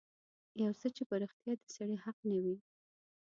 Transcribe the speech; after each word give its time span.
يو 0.63 0.71
څه 0.79 0.87
چې 0.95 1.03
په 1.09 1.15
رښتيا 1.21 1.53
د 1.57 1.61
سړي 1.75 1.97
حق 2.03 2.17
نه 2.29 2.37
وي. 2.43 2.57